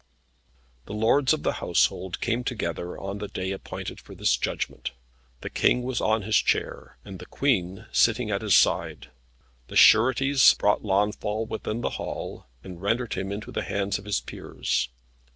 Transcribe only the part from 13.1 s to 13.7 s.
him into the